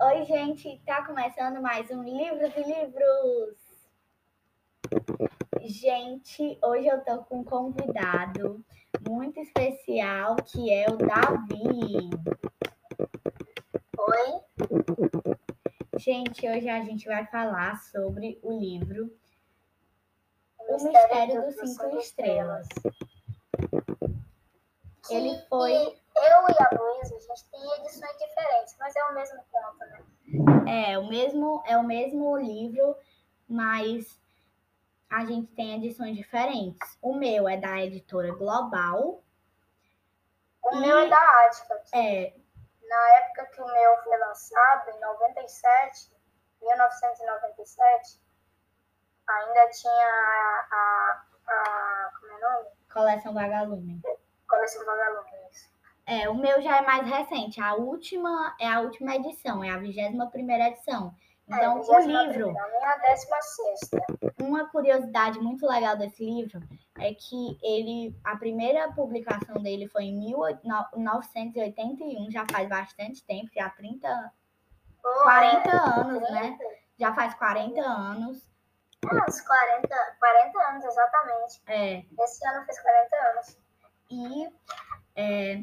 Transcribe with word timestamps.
Oi, 0.00 0.24
gente, 0.24 0.80
tá 0.86 1.04
começando 1.04 1.60
mais 1.60 1.90
um 1.90 2.02
Livro 2.02 2.48
de 2.48 2.62
Livros. 2.64 3.58
Gente, 5.60 6.58
hoje 6.62 6.86
eu 6.86 7.04
tô 7.04 7.18
com 7.24 7.40
um 7.40 7.44
convidado 7.44 8.64
muito 9.06 9.38
especial 9.40 10.36
que 10.36 10.72
é 10.72 10.86
o 10.88 10.96
Davi. 10.96 12.08
Oi? 13.98 14.40
Gente, 15.98 16.48
hoje 16.48 16.70
a 16.70 16.82
gente 16.84 17.06
vai 17.06 17.26
falar 17.26 17.76
sobre 17.82 18.38
o 18.42 18.58
livro 18.58 19.14
O 20.58 20.76
O 20.76 20.84
Mistério 20.84 21.42
dos 21.42 21.54
Cinco 21.56 21.98
Estrelas. 21.98 22.66
Que 25.06 25.14
Ele 25.14 25.38
foi- 25.48 26.00
Eu 26.14 26.46
e 26.48 26.56
a 26.62 26.68
Luísa, 26.78 27.16
a 27.16 27.18
gente 27.20 27.44
tem 27.50 27.72
edições 27.80 28.16
diferentes, 28.18 28.76
mas 28.78 28.94
é 28.94 29.04
o 29.04 29.14
mesmo 29.14 29.42
conto, 29.50 29.78
né? 29.78 30.90
É 30.90 30.98
o 30.98 31.06
mesmo, 31.08 31.62
é 31.66 31.76
o 31.78 31.82
mesmo 31.82 32.36
livro, 32.36 32.96
mas 33.48 34.20
a 35.10 35.24
gente 35.24 35.50
tem 35.54 35.76
edições 35.76 36.16
diferentes. 36.16 36.98
O 37.00 37.14
meu 37.14 37.48
é 37.48 37.56
da 37.56 37.78
editora 37.80 38.32
Global. 38.34 39.22
O 40.62 40.76
E- 40.76 40.80
meu 40.80 40.98
é 40.98 41.08
da 41.08 41.46
Ática. 41.46 41.82
É, 41.94 42.34
Na 42.88 43.08
época 43.16 43.46
que 43.46 43.62
o 43.62 43.66
meu 43.66 43.96
foi 44.04 44.18
lançado, 44.18 44.90
em 44.90 45.00
97, 45.00 46.12
1997, 46.60 48.20
ainda 49.26 49.68
tinha 49.70 50.06
a, 50.06 50.68
a, 50.70 51.24
a 51.48 52.12
como 52.20 52.32
é 52.32 52.36
o 52.36 52.40
nome? 52.40 52.68
Coleção 52.92 53.32
Vagalume. 53.34 54.00
Coleção 54.48 54.84
Vagalume. 54.84 55.28
isso. 55.50 55.70
É, 56.06 56.28
o 56.28 56.34
meu 56.34 56.60
já 56.60 56.78
é 56.78 56.82
mais 56.82 57.06
recente. 57.06 57.60
A 57.60 57.74
última 57.74 58.54
é 58.60 58.68
a 58.68 58.80
última 58.80 59.14
edição, 59.16 59.62
é 59.62 59.70
a 59.70 59.78
21 59.78 60.28
primeira 60.30 60.68
edição. 60.68 61.14
Então, 61.46 61.58
É, 61.58 61.68
o 61.68 61.80
21ª, 61.80 62.26
livro, 62.26 62.48
A 62.50 62.68
minha 62.68 62.80
é 62.80 62.86
a 62.86 62.96
16 62.98 63.90
uma 64.42 64.68
curiosidade 64.68 65.38
muito 65.38 65.66
legal 65.66 65.96
desse 65.96 66.22
livro 66.24 66.60
é 66.98 67.14
que 67.14 67.58
ele, 67.62 68.14
a 68.24 68.36
primeira 68.36 68.90
publicação 68.92 69.62
dele 69.62 69.86
foi 69.88 70.04
em 70.04 70.18
1981, 70.18 72.30
já 72.30 72.44
faz 72.50 72.68
bastante 72.68 73.24
tempo, 73.24 73.48
já 73.54 73.70
30, 73.70 74.32
40 75.00 75.70
anos, 75.70 76.20
né? 76.30 76.58
Já 76.98 77.14
faz 77.14 77.32
40 77.34 77.80
anos. 77.80 78.51
É, 79.10 79.28
uns 79.28 79.40
40, 79.40 80.16
40 80.20 80.68
anos, 80.68 80.84
exatamente. 80.84 81.62
É, 81.66 82.04
Esse 82.22 82.46
ano 82.46 82.64
fez 82.64 82.80
40 82.80 83.16
anos. 83.30 83.58
e 84.10 84.52
é, 85.16 85.62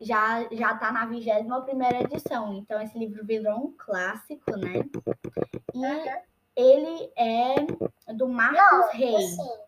já 0.00 0.42
já 0.50 0.72
está 0.74 0.90
na 0.92 1.04
21 1.06 1.62
primeira 1.62 2.00
edição. 2.02 2.54
Então 2.54 2.80
esse 2.80 2.98
livro 2.98 3.24
virou 3.24 3.56
um 3.66 3.76
clássico, 3.76 4.50
né? 4.56 4.84
E 5.74 5.78
Uhum. 5.78 6.22
ele 6.56 7.12
é 7.16 8.12
do 8.14 8.28
Marcos 8.28 8.58
Não, 8.58 8.88
Rey. 8.92 9.14
assim, 9.16 9.60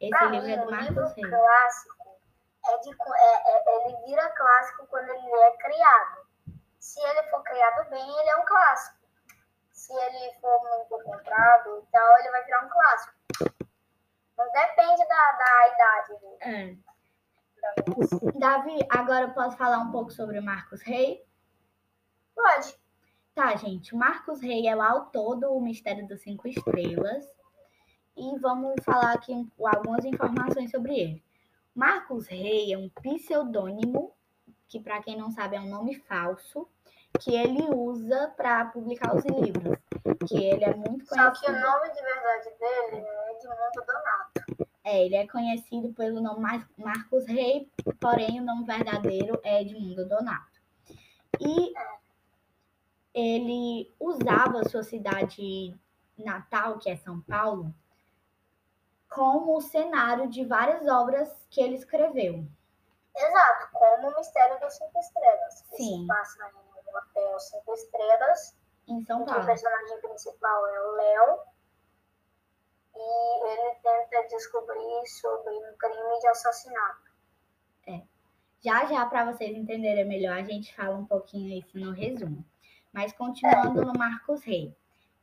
Esse 0.00 0.24
livro 0.24 0.46
mim, 0.46 0.52
é 0.52 0.56
do 0.56 0.70
Marcos 0.70 1.12
Rey. 1.14 1.30
clássico 1.30 2.18
é 2.66 2.78
de, 2.78 2.90
é- 2.90 3.50
é- 3.50 3.86
ele 3.86 3.96
vira 4.06 4.28
clássico 4.30 4.86
quando 4.86 5.08
ele 5.10 5.30
é 5.34 5.56
criado. 5.58 6.26
Se 6.80 7.00
ele 7.00 7.22
for 7.24 7.42
criado 7.42 7.88
bem, 7.90 8.00
ele 8.20 8.30
é 8.30 8.36
um 8.36 8.44
clássico. 8.44 9.01
Se 9.72 9.92
ele 9.92 10.32
for 10.40 10.60
muito 10.62 11.04
comprado, 11.04 11.84
então 11.88 12.18
ele 12.18 12.30
vai 12.30 12.44
virar 12.44 12.64
um 12.64 12.68
clássico. 12.68 13.14
Não 14.38 14.52
depende 14.52 15.06
da, 15.08 15.32
da 15.32 15.68
idade 15.74 16.20
dele. 16.20 16.36
É. 16.40 16.92
Davi, 18.38 18.78
agora 18.90 19.26
eu 19.26 19.32
posso 19.32 19.56
falar 19.56 19.78
um 19.78 19.90
pouco 19.92 20.10
sobre 20.10 20.38
o 20.38 20.42
Marcos 20.42 20.82
Rey? 20.82 21.24
Pode. 22.34 22.76
Tá, 23.34 23.54
gente. 23.56 23.94
O 23.94 23.98
Marcos 23.98 24.40
Rey 24.40 24.66
é 24.66 24.76
o 24.76 24.82
autor 24.82 25.36
do 25.36 25.60
Mistério 25.60 26.06
dos 26.06 26.20
Cinco 26.22 26.48
Estrelas. 26.48 27.24
E 28.16 28.38
vamos 28.40 28.74
falar 28.84 29.12
aqui 29.14 29.32
um- 29.32 29.50
algumas 29.66 30.04
informações 30.04 30.70
sobre 30.70 30.98
ele. 30.98 31.24
Marcos 31.74 32.26
Rey 32.26 32.72
é 32.72 32.76
um 32.78 32.90
pseudônimo, 32.90 34.14
que 34.68 34.78
para 34.78 35.02
quem 35.02 35.16
não 35.16 35.30
sabe 35.30 35.56
é 35.56 35.60
um 35.60 35.68
nome 35.70 35.94
falso, 36.00 36.68
que 37.20 37.34
ele 37.34 37.62
usa 37.74 38.32
para 38.36 38.64
publicar 38.66 39.14
os 39.14 39.24
livros. 39.24 39.78
Que 40.26 40.44
ele 40.44 40.64
é 40.64 40.74
muito 40.74 41.06
Só 41.06 41.14
conhecido. 41.16 41.40
que 41.46 41.50
o 41.50 41.60
nome 41.60 41.90
de 41.90 42.02
verdade 42.02 42.50
dele 42.58 43.06
é 43.06 43.32
Edmundo 43.32 43.86
Donato. 43.86 44.66
É, 44.84 45.04
ele 45.04 45.14
é 45.16 45.26
conhecido 45.28 45.92
pelo 45.92 46.20
nome 46.20 46.40
Mar- 46.40 46.68
Marcos 46.76 47.26
Rey, 47.26 47.70
porém 48.00 48.40
o 48.40 48.44
nome 48.44 48.64
verdadeiro 48.64 49.38
é 49.44 49.62
Edmundo 49.62 50.08
Donato. 50.08 50.60
E 51.40 51.72
ele 53.14 53.92
usava 54.00 54.64
sua 54.68 54.82
cidade 54.82 55.74
natal, 56.18 56.78
que 56.78 56.90
é 56.90 56.96
São 56.96 57.20
Paulo, 57.20 57.72
como 59.08 59.60
cenário 59.60 60.28
de 60.28 60.44
várias 60.44 60.86
obras 60.88 61.30
que 61.50 61.60
ele 61.60 61.74
escreveu. 61.76 62.44
Exato, 63.14 63.68
como 63.72 64.08
o 64.08 64.16
Mistério 64.16 64.58
dos 64.60 64.72
Cinco 64.74 64.98
Estrelas. 64.98 65.62
Que 65.70 65.76
Sim. 65.76 66.00
se 66.00 66.06
passa 66.06 66.38
em 66.48 66.71
um 66.92 66.98
hotel 66.98 67.40
Cinco 67.40 67.74
Estrelas. 67.74 68.56
Em 68.88 69.02
São 69.04 69.22
em 69.22 69.24
que 69.24 69.32
o 69.32 69.46
personagem 69.46 70.00
principal 70.00 70.66
é 70.66 70.80
o 70.80 70.90
Léo. 70.92 71.38
E 72.94 73.52
ele 73.52 73.74
tenta 73.82 74.28
descobrir 74.28 75.06
sobre 75.06 75.52
um 75.54 75.76
crime 75.78 76.18
de 76.20 76.28
assassinato. 76.28 77.12
Já 78.64 78.86
já, 78.86 79.04
para 79.06 79.32
vocês 79.32 79.56
entenderem 79.56 80.04
melhor, 80.04 80.36
a 80.36 80.44
gente 80.44 80.72
fala 80.76 80.96
um 80.96 81.04
pouquinho 81.04 81.58
isso 81.58 81.76
no 81.76 81.90
resumo. 81.90 82.44
Mas 82.92 83.12
continuando 83.12 83.84
no 83.84 83.92
Marcos 83.92 84.44
Rey. 84.44 84.72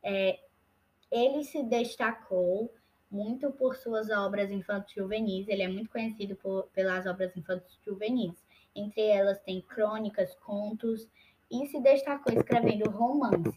É, 0.02 0.38
ele 1.10 1.42
se 1.44 1.62
destacou 1.62 2.70
muito 3.10 3.50
por 3.52 3.76
suas 3.76 4.10
obras 4.10 4.50
infanto-juvenis. 4.50 5.48
Ele 5.48 5.62
é 5.62 5.68
muito 5.68 5.88
conhecido 5.88 6.36
por- 6.36 6.64
pelas 6.74 7.06
obras 7.06 7.34
infanto-juvenis. 7.34 8.44
Entre 8.74 9.06
elas 9.06 9.40
tem 9.40 9.62
crônicas, 9.62 10.34
contos 10.34 11.08
e 11.50 11.66
se 11.66 11.80
destacou 11.80 12.32
escrevendo 12.32 12.88
romances. 12.90 13.52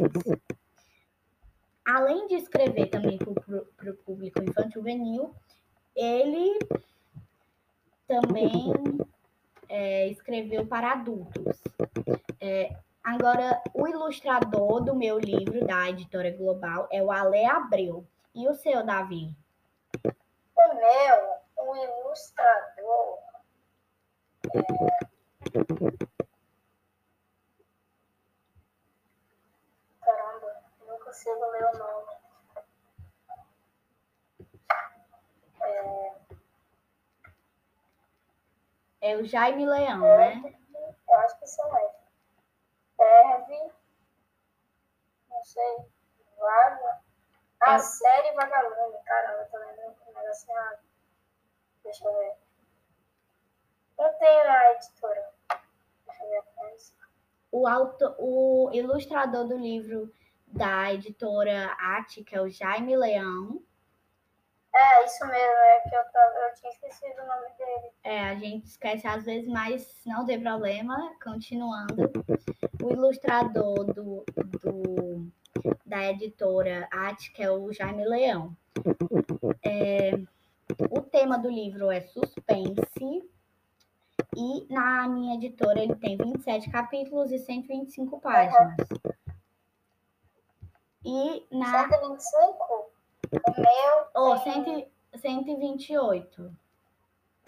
Além 1.85 2.27
de 2.27 2.35
escrever 2.35 2.87
também 2.87 3.17
para 3.17 3.91
o 3.91 3.97
público 3.97 4.41
infanto-juvenil, 4.41 5.35
ele 5.95 6.57
também 8.07 8.71
é, 9.69 10.07
escreveu 10.07 10.65
para 10.65 10.93
adultos. 10.93 11.61
É, 12.39 12.75
agora, 13.03 13.61
o 13.73 13.87
ilustrador 13.87 14.83
do 14.83 14.95
meu 14.95 15.19
livro, 15.19 15.65
da 15.65 15.89
editora 15.89 16.31
Global, 16.31 16.87
é 16.91 17.01
o 17.01 17.11
Ale 17.11 17.45
Abreu. 17.45 18.05
E 18.33 18.47
o 18.47 18.55
seu, 18.55 18.83
Davi? 18.83 19.35
O 20.55 20.73
meu, 20.73 21.67
o 21.67 21.75
ilustrador. 21.75 23.19
é, 24.53 24.59
Caramba, 30.01 30.63
não 30.87 30.99
consigo 30.99 31.45
ler 31.51 31.65
o 31.65 31.77
nome. 31.77 32.13
É, 39.01 39.02
É 39.13 39.17
o 39.17 39.23
Jaime 39.23 39.63
Leão, 39.63 39.99
né? 39.99 40.55
Eu 41.07 41.15
acho 41.19 41.39
que 41.39 41.45
são 41.45 41.77
F. 41.77 41.95
Serve. 42.97 43.71
Não 45.29 45.43
sei. 45.43 45.77
Vaga. 46.39 46.99
A 47.61 47.75
É. 47.75 47.79
série 47.79 48.31
Vagalume. 48.33 48.97
Caramba, 49.05 49.43
eu 49.43 49.49
tô 49.51 49.57
lendo 49.59 49.95
um 50.07 50.13
negócio 50.19 50.51
errado. 50.51 50.79
Deixa 51.83 52.05
eu 52.07 52.13
ver. 52.17 52.33
Eu 53.99 54.13
tenho 54.13 54.49
a 54.51 54.71
editora. 54.71 55.33
Deixa 56.07 56.23
eu 56.23 56.29
ver 56.29 56.37
atrás. 56.39 56.95
O, 57.51 57.67
auto, 57.67 58.15
o 58.17 58.71
ilustrador 58.73 59.47
do 59.47 59.55
livro 59.59 60.11
da 60.47 60.91
editora 60.91 61.67
Ática 61.79 62.37
é 62.37 62.41
o 62.41 62.49
Jaime 62.49 62.97
Leão. 62.97 63.61
É, 64.75 65.05
isso 65.05 65.25
mesmo. 65.27 65.37
É 65.37 65.79
que 65.89 65.95
eu, 65.95 66.03
tava, 66.11 66.33
eu 66.49 66.53
tinha 66.55 66.71
esquecido 66.71 67.21
o 67.21 67.27
nome 67.27 67.47
dele. 67.57 67.91
É, 68.03 68.19
a 68.29 68.35
gente 68.35 68.65
esquece 68.65 69.07
às 69.07 69.23
vezes, 69.23 69.47
mas 69.47 70.01
não 70.05 70.25
tem 70.25 70.41
problema. 70.41 71.13
Continuando, 71.23 72.11
o 72.81 72.89
ilustrador 72.91 73.85
do, 73.93 74.25
do- 74.35 75.31
da 75.85 76.03
editora 76.09 76.87
Ática 76.91 77.43
é 77.43 77.51
o 77.51 77.71
Jaime 77.71 78.03
Leão. 78.03 78.55
É, 79.63 80.11
o 80.89 81.01
tema 81.01 81.37
do 81.37 81.49
livro 81.49 81.91
é 81.91 82.01
suspense. 82.01 83.29
E 84.35 84.73
na 84.73 85.07
minha 85.07 85.35
editora 85.35 85.79
ele 85.79 85.95
tem 85.95 86.17
27 86.17 86.69
capítulos 86.71 87.31
e 87.31 87.37
125 87.37 88.19
páginas. 88.19 88.75
E 91.05 91.45
na. 91.51 91.87
125? 91.89 92.92
O 93.33 93.61
meu. 93.61 94.07
Oh, 94.15 94.39
tem- 94.39 94.63
100 94.63 95.43
128. 95.45 96.55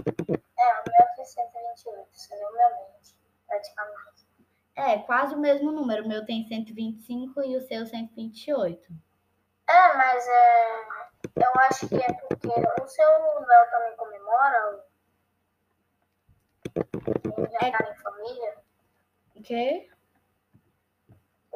É, 0.05 0.11
o 0.11 0.83
meu 0.87 1.07
tem 1.15 1.25
128, 1.25 2.07
você 2.11 2.35
leu 2.35 2.51
meu 2.53 2.69
mente, 2.69 3.15
praticamente. 3.47 4.25
É, 4.75 4.97
quase 4.99 5.35
o 5.35 5.39
mesmo 5.39 5.71
número. 5.71 6.03
O 6.03 6.07
meu 6.07 6.25
tem 6.25 6.47
125 6.47 7.41
e 7.43 7.55
o 7.55 7.61
seu 7.61 7.85
128. 7.85 8.93
É, 9.67 9.97
mas 9.97 10.27
é, 10.27 10.81
eu 11.37 11.51
acho 11.61 11.87
que 11.87 11.95
é 11.95 12.13
porque 12.13 12.47
o 12.47 12.87
seu 12.87 13.09
Léo 13.09 13.69
também 13.71 13.95
comemora 13.95 14.83
o 16.75 17.41
jantar 17.51 17.87
é... 17.87 17.91
em 17.91 17.95
família. 17.95 18.57
O 19.35 19.41
quê? 19.41 19.89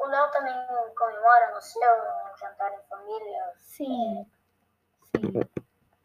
O 0.00 0.06
Léo 0.06 0.30
também 0.30 0.54
comemora 0.96 1.54
no 1.54 1.60
seu 1.60 1.82
um 1.82 2.36
jantar 2.38 2.72
em 2.72 2.82
família? 2.88 3.52
Sim. 3.58 4.26
Sim. 5.14 5.32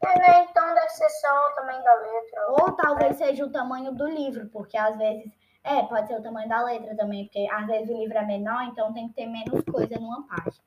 É, 0.04 0.18
né? 0.18 0.46
Então 0.50 0.74
deve 0.74 0.90
ser 0.90 1.08
só 1.08 1.48
o 1.48 1.54
tamanho 1.54 1.82
da 1.82 1.94
letra. 1.94 2.50
Ou, 2.50 2.60
ou 2.60 2.76
talvez 2.76 3.16
seja 3.16 3.44
o 3.44 3.50
tamanho 3.50 3.92
do 3.92 4.06
livro, 4.06 4.48
porque 4.50 4.76
às 4.76 4.96
vezes. 4.98 5.32
É, 5.64 5.82
pode 5.82 6.06
ser 6.06 6.14
o 6.14 6.22
tamanho 6.22 6.48
da 6.48 6.62
letra 6.62 6.96
também, 6.96 7.24
porque 7.24 7.48
às 7.50 7.66
vezes 7.66 7.90
o 7.90 7.98
livro 7.98 8.16
é 8.16 8.24
menor, 8.24 8.62
então 8.64 8.94
tem 8.94 9.08
que 9.08 9.14
ter 9.14 9.26
menos 9.26 9.64
coisa 9.64 9.98
numa 9.98 10.24
página. 10.28 10.64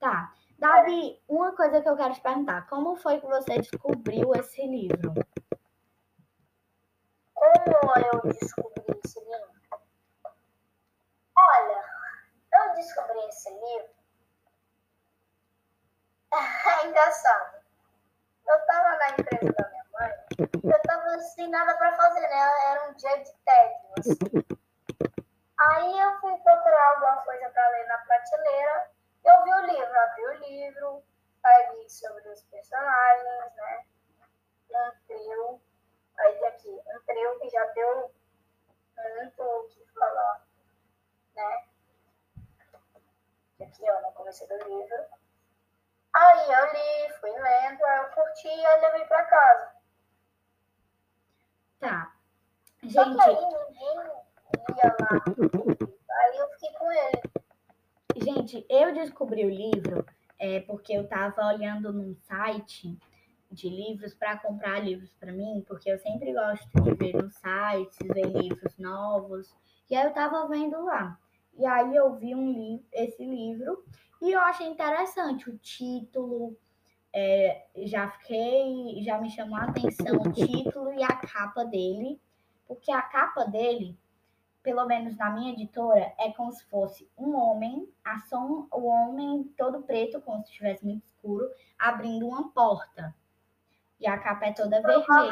Tá. 0.00 0.32
Davi, 0.58 1.20
uma 1.28 1.52
coisa 1.54 1.82
que 1.82 1.88
eu 1.88 1.96
quero 1.96 2.14
te 2.14 2.20
perguntar: 2.22 2.66
como 2.68 2.96
foi 2.96 3.20
que 3.20 3.26
você 3.26 3.58
descobriu 3.58 4.34
esse 4.36 4.66
livro? 4.66 5.12
Como 7.34 7.92
eu 7.98 8.32
descobri 8.32 9.00
esse 9.04 9.20
livro? 9.20 9.50
Olha, 11.36 11.95
eu 12.56 12.74
descobri 12.74 13.18
esse 13.28 13.50
livro. 13.50 13.96
É 16.82 16.86
engraçado. 16.86 17.62
Eu 18.46 18.66
tava 18.66 18.96
na 18.96 19.10
empresa 19.10 19.52
da 19.52 19.68
minha 19.68 19.84
mãe, 19.92 20.12
eu 20.38 20.82
tava 20.82 21.18
sem 21.20 21.48
nada 21.48 21.74
pra 21.76 21.96
fazer, 21.96 22.20
né? 22.20 22.70
Era 22.70 22.90
um 22.90 22.94
dia 22.94 23.16
de 23.22 23.32
tédio, 23.44 23.90
assim. 23.98 24.18
Aí 25.58 25.98
eu 25.98 26.20
fui 26.20 26.36
procurar 26.38 26.90
alguma 26.90 27.22
coisa 27.22 27.48
pra 27.48 27.68
ler 27.68 27.86
na 27.86 27.98
prateleira 27.98 28.90
eu 29.26 29.42
vi 29.42 29.52
o 29.52 29.66
livro, 29.66 30.00
abri 30.00 30.24
o 30.24 30.32
livro, 30.34 31.02
aí 31.42 31.90
sobre 31.90 32.28
os 32.28 32.42
personagens, 32.44 33.54
né? 33.56 33.84
Um 34.70 34.90
trio, 35.06 35.60
aí 36.18 36.44
aqui, 36.46 36.70
um 36.70 37.00
trio 37.04 37.38
que 37.40 37.50
já 37.50 37.64
deu 37.66 38.14
muito 39.16 39.42
o 39.42 39.68
que 39.68 39.84
falar, 39.92 40.46
né? 41.34 41.65
Aqui, 43.60 43.82
ó, 43.90 44.02
no 44.02 44.12
começo 44.12 44.46
do 44.46 44.54
livro. 44.54 45.04
Aí 46.14 46.50
eu 46.50 46.72
li, 46.72 47.12
fui 47.20 47.30
lendo, 47.30 47.84
aí 47.84 47.98
eu 47.98 48.10
curti 48.10 48.48
e 48.48 48.66
aí 48.66 48.80
levei 48.80 49.04
pra 49.06 49.24
casa. 49.24 49.70
Tá. 51.78 52.14
Gente... 52.82 52.94
Só 52.94 53.04
que 53.04 53.20
aí 53.20 53.34
ninguém 53.34 53.96
ia 54.76 54.96
lá. 55.00 55.24
Aí 56.10 56.36
eu 56.36 56.48
fiquei 56.50 56.72
com 56.78 56.92
ele. 56.92 57.22
Gente, 58.16 58.66
eu 58.68 58.94
descobri 58.94 59.44
o 59.44 59.50
livro 59.50 60.06
é, 60.38 60.60
porque 60.60 60.92
eu 60.92 61.02
estava 61.02 61.46
olhando 61.46 61.92
num 61.92 62.14
site 62.14 62.98
de 63.50 63.68
livros 63.68 64.14
para 64.14 64.38
comprar 64.38 64.80
livros 64.80 65.12
para 65.14 65.32
mim, 65.32 65.64
porque 65.66 65.90
eu 65.90 65.98
sempre 65.98 66.32
gosto 66.32 66.68
de 66.82 66.94
ver 66.94 67.14
nos 67.14 67.34
sites, 67.34 67.98
ver 68.12 68.26
livros 68.26 68.76
novos. 68.78 69.54
E 69.88 69.96
aí 69.96 70.04
eu 70.04 70.10
estava 70.10 70.46
vendo 70.48 70.84
lá. 70.84 71.18
E 71.56 71.64
aí 71.64 71.96
eu 71.96 72.14
vi 72.14 72.34
um 72.34 72.52
li 72.52 72.86
esse 72.92 73.24
livro 73.24 73.84
e 74.20 74.32
eu 74.32 74.40
achei 74.40 74.66
interessante 74.66 75.50
o 75.50 75.58
título. 75.58 76.56
É, 77.12 77.66
já 77.76 78.10
fiquei, 78.10 79.02
já 79.02 79.18
me 79.18 79.30
chamou 79.30 79.56
a 79.56 79.64
atenção 79.64 80.16
o 80.16 80.32
título 80.32 80.92
e 80.92 81.02
a 81.02 81.16
capa 81.16 81.64
dele, 81.64 82.20
porque 82.66 82.92
a 82.92 83.00
capa 83.00 83.44
dele 83.44 83.98
pelo 84.66 84.84
menos 84.84 85.16
na 85.16 85.30
minha 85.30 85.52
editora, 85.52 86.12
é 86.18 86.32
como 86.32 86.50
se 86.50 86.64
fosse 86.64 87.08
um 87.16 87.36
homem, 87.36 87.88
a 88.04 88.18
som, 88.22 88.66
o 88.72 88.88
homem 88.88 89.44
todo 89.56 89.84
preto, 89.84 90.20
como 90.20 90.42
se 90.42 90.50
estivesse 90.50 90.84
muito 90.84 91.06
escuro, 91.06 91.48
abrindo 91.78 92.26
uma 92.26 92.50
porta. 92.50 93.14
E 94.00 94.08
a 94.08 94.18
capa 94.18 94.46
é 94.46 94.52
toda 94.52 94.82
vermelha. 94.82 95.06
Aí 95.08 95.28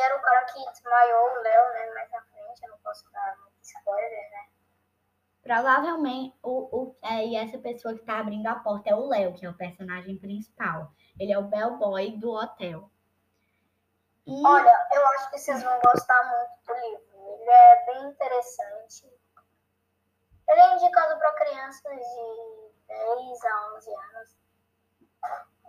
era 0.00 0.16
o 0.16 0.20
cara 0.20 0.44
que 0.46 0.58
desmaiou 0.72 1.24
o 1.24 1.42
Léo, 1.42 1.72
né? 1.72 1.86
Mais 1.94 2.10
na 2.10 2.20
frente, 2.22 2.64
eu 2.64 2.70
não 2.70 2.78
posso 2.78 3.08
dar 3.12 3.36
spoiler, 3.86 4.30
né? 4.30 4.48
Provavelmente, 5.42 6.36
o, 6.42 6.76
o, 6.76 6.96
é, 7.04 7.24
e 7.24 7.36
essa 7.36 7.56
pessoa 7.58 7.94
que 7.94 8.04
tá 8.04 8.18
abrindo 8.18 8.48
a 8.48 8.56
porta 8.56 8.90
é 8.90 8.94
o 8.94 9.06
Léo, 9.06 9.34
que 9.34 9.46
é 9.46 9.50
o 9.50 9.56
personagem 9.56 10.18
principal. 10.18 10.90
Ele 11.20 11.32
é 11.32 11.38
o 11.38 11.44
bellboy 11.44 12.18
do 12.18 12.32
hotel. 12.32 12.90
E... 14.26 14.44
Olha, 14.44 14.88
eu 14.92 15.06
acho 15.06 15.30
que 15.30 15.38
vocês 15.38 15.62
vão 15.62 15.80
gostar 15.80 16.20
muito 16.24 16.66
do 16.66 16.74
livro. 16.74 17.40
Ele 17.40 17.50
é 17.50 17.86
bem 17.86 18.08
interessante. 18.08 19.06
Ele 20.48 20.60
é 20.60 20.74
indicado 20.74 21.16
para 21.16 21.32
crianças 21.34 21.92
de 21.92 22.70
10 22.88 23.44
a 23.44 23.74
11 23.76 23.94
anos. 23.94 24.36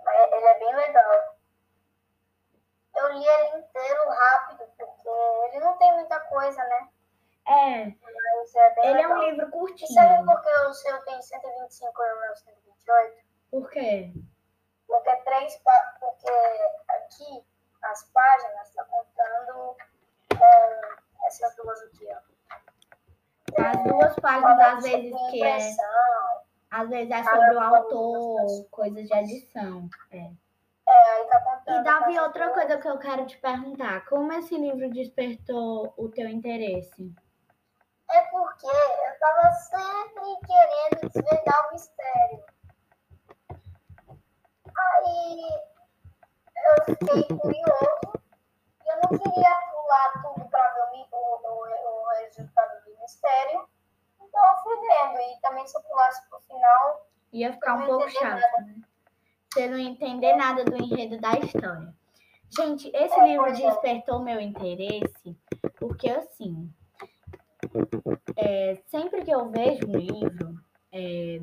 É, 0.07 0.37
ele 0.37 0.45
é 0.45 0.59
bem 0.59 0.75
legal. 0.75 1.37
Eu 2.95 3.13
li 3.13 3.27
ele 3.27 3.59
inteiro 3.59 4.09
rápido, 4.09 4.65
porque 4.75 5.09
ele 5.09 5.59
não 5.59 5.77
tem 5.77 5.93
muita 5.93 6.19
coisa, 6.21 6.63
né? 6.63 6.89
É. 7.47 8.06
É 8.55 8.89
ele 8.89 8.93
legal. 8.93 9.11
é 9.11 9.15
um 9.15 9.29
livro 9.29 9.51
curtinho. 9.51 9.93
Sabe 9.93 10.25
por 10.25 10.41
que 10.41 10.49
o 10.49 10.73
seu 10.73 10.97
tem 11.03 11.21
125 11.21 12.03
e 12.03 12.13
o 12.13 12.21
meu 12.21 12.35
128? 12.35 13.27
Por 13.51 13.69
quê? 13.69 14.13
Porque, 14.87 15.15
três, 15.17 15.61
porque 15.99 16.31
aqui 16.87 17.45
as 17.83 18.03
páginas 18.11 18.67
estão 18.67 18.85
tá 18.85 18.91
contando. 18.91 19.75
É, 20.41 21.27
essas 21.27 21.55
duas 21.55 21.81
aqui, 21.83 22.07
ó. 22.09 22.37
As 23.61 23.83
duas 23.83 24.15
páginas, 24.15 24.59
às 24.59 24.83
vezes, 24.83 25.15
que 25.31 25.43
é. 25.43 25.57
Às 26.69 26.89
vezes 26.89 27.11
é 27.11 27.23
sobre 27.23 27.55
o 27.55 27.59
autor, 27.59 28.67
coisas 28.71 29.07
de 29.07 29.13
edição. 29.13 29.89
É. 30.11 30.31
É, 30.87 31.11
aí 31.11 31.27
tá 31.27 31.39
contando. 31.41 31.79
E 31.79 31.83
Davi, 31.83 32.19
outra 32.19 32.49
coisa 32.49 32.77
que 32.77 32.87
eu 32.87 32.97
quero 32.97 33.25
te 33.25 33.37
perguntar: 33.37 34.05
como 34.05 34.31
esse 34.33 34.57
livro 34.57 34.89
despertou 34.89 35.93
o 35.97 36.09
teu 36.09 36.27
interesse? 36.27 37.13
É 38.11 38.21
porque 38.21 38.67
eu 38.67 39.19
tava 39.19 39.51
sempre 39.51 40.37
querendo 40.45 41.09
desvendar 41.11 41.67
o 41.67 41.73
mistério. 41.73 42.43
Aí 44.77 45.49
eu 46.65 46.85
fiquei 46.85 47.23
curioso 47.37 48.23
e 48.85 48.91
eu 48.91 48.95
não 49.03 49.09
queria 49.09 49.61
pular 49.71 50.21
tudo 50.21 50.49
para 50.49 50.73
ver 50.73 51.07
o, 51.11 51.17
o, 51.17 52.03
o, 52.03 52.09
resultado 52.19 52.85
do 52.85 53.01
mistério. 53.01 53.67
Então 54.21 54.45
eu 54.45 54.57
fui 54.63 54.75
vendo. 54.77 55.19
E 55.19 55.41
também 55.41 55.67
se 55.67 55.77
eu 55.77 55.81
pulasse 55.83 56.29
pro 56.29 56.39
final. 56.41 57.07
Ia 57.33 57.53
ficar 57.53 57.73
um 57.75 57.85
pouco 57.85 58.09
chato, 58.09 58.61
né? 58.61 58.75
Você 59.51 59.67
não 59.67 59.77
entender 59.77 60.35
nada 60.35 60.63
do 60.63 60.77
enredo 60.77 61.19
da 61.19 61.33
história. 61.33 61.93
Gente, 62.49 62.89
esse 62.95 63.19
é, 63.19 63.23
livro 63.27 63.47
é. 63.47 63.51
despertou 63.51 64.19
meu 64.19 64.39
interesse 64.39 65.37
porque, 65.77 66.09
assim, 66.09 66.73
é, 68.35 68.75
sempre 68.87 69.23
que 69.23 69.31
eu 69.31 69.49
vejo 69.49 69.87
um 69.87 69.97
livro, 69.97 70.59
é, 70.91 71.39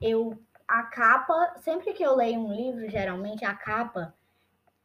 eu 0.00 0.38
a 0.66 0.82
capa, 0.84 1.54
sempre 1.58 1.92
que 1.92 2.02
eu 2.02 2.16
leio 2.16 2.40
um 2.40 2.52
livro, 2.52 2.88
geralmente 2.90 3.44
a 3.44 3.54
capa 3.54 4.14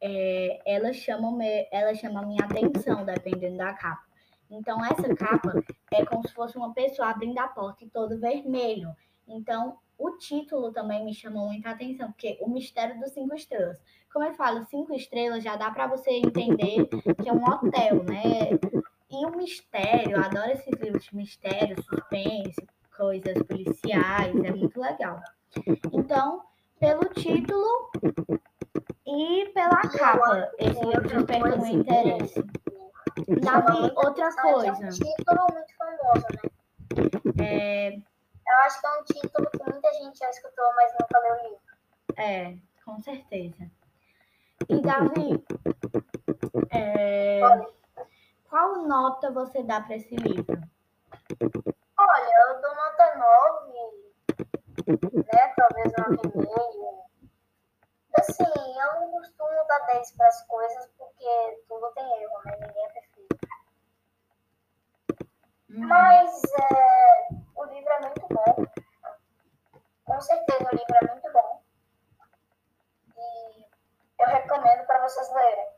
é, 0.00 0.60
ela 0.64 0.92
chama 0.92 1.44
ela 1.70 1.94
chama 1.94 2.22
minha 2.22 2.44
atenção, 2.44 3.04
dependendo 3.04 3.58
da 3.58 3.74
capa. 3.74 4.10
Então, 4.50 4.84
essa 4.84 5.14
capa 5.14 5.62
é 5.92 6.04
como 6.04 6.26
se 6.26 6.34
fosse 6.34 6.56
uma 6.56 6.74
pessoa 6.74 7.08
abrindo 7.08 7.38
a 7.38 7.46
porta 7.46 7.84
e 7.84 7.88
todo 7.88 8.18
vermelho. 8.18 8.94
Então, 9.28 9.78
o 9.96 10.16
título 10.16 10.72
também 10.72 11.04
me 11.04 11.14
chamou 11.14 11.46
muita 11.46 11.70
atenção, 11.70 12.10
porque 12.10 12.36
o 12.40 12.48
mistério 12.48 12.98
dos 12.98 13.12
cinco 13.12 13.34
estrelas. 13.34 13.80
Como 14.12 14.24
eu 14.24 14.34
falo, 14.34 14.64
cinco 14.66 14.92
estrelas 14.92 15.42
já 15.44 15.56
dá 15.56 15.70
para 15.70 15.86
você 15.86 16.10
entender 16.10 16.86
que 16.86 17.28
é 17.28 17.32
um 17.32 17.44
hotel, 17.44 18.02
né? 18.04 18.50
E 19.10 19.26
o 19.26 19.36
mistério, 19.36 20.16
eu 20.16 20.24
adoro 20.24 20.50
esses 20.50 20.72
livros 20.80 21.04
de 21.04 21.16
mistério, 21.16 21.82
suspense, 21.82 22.68
coisas 22.96 23.42
policiais, 23.42 24.34
é 24.44 24.50
muito 24.50 24.80
legal. 24.80 25.20
Então, 25.92 26.42
pelo 26.78 27.04
título, 27.06 27.90
e 29.06 29.50
pela 29.52 29.80
capa, 29.80 30.50
esse 30.58 30.84
livro 30.84 31.08
despertou 31.08 31.58
meu 31.58 31.66
interesse. 31.66 32.44
Davi, 33.42 33.92
outra 33.96 34.32
coisa. 34.34 34.68
É 34.68 34.86
um 34.86 34.90
título 34.90 35.46
muito 35.52 35.76
famoso, 35.76 36.26
né? 36.30 37.44
É... 37.44 37.96
Eu 37.96 38.56
acho 38.64 38.80
que 38.80 38.86
é 38.86 38.90
um 38.90 39.04
título 39.04 39.50
que 39.50 39.70
muita 39.70 39.92
gente 39.94 40.18
já 40.18 40.30
escutou, 40.30 40.64
mas 40.74 40.92
nunca 40.92 41.18
leu 41.20 41.32
o 41.32 41.42
livro. 41.42 41.60
É, 42.16 42.56
com 42.84 43.00
certeza. 43.00 43.70
E 44.68 44.80
Davi, 44.82 45.44
é... 46.70 47.40
qual 48.48 48.86
nota 48.86 49.30
você 49.30 49.62
dá 49.62 49.80
para 49.80 49.96
esse 49.96 50.14
livro? 50.16 50.60
Olha, 51.98 52.48
eu 52.48 52.60
dou 52.60 52.74
nota 52.74 53.14
9, 53.16 53.72
né? 55.14 55.54
Talvez 55.56 55.92
9,5 55.92 57.00
assim, 58.18 58.44
eu 58.44 59.00
não 59.00 59.10
gosto 59.10 59.40
10 59.92 60.12
para 60.12 60.26
as 60.28 60.46
coisas, 60.46 60.86
porque 60.96 61.62
tudo 61.68 61.90
tem 61.92 62.22
erro, 62.22 62.40
né? 62.44 62.56
Ninguém 62.60 62.84
é 62.84 62.88
perfeito. 62.88 63.38
Hum. 65.70 65.86
Mas 65.86 66.42
é, 66.44 67.28
o 67.56 67.64
livro 67.64 67.92
é 67.92 68.00
muito 68.00 68.26
bom. 68.28 68.66
Com 70.04 70.20
certeza 70.20 70.64
o 70.64 70.76
livro 70.76 70.96
é 71.02 71.06
muito 71.06 71.32
bom. 71.32 71.62
E 73.16 73.66
eu 74.20 74.28
recomendo 74.28 74.86
para 74.86 75.08
vocês 75.08 75.32
lerem. 75.32 75.68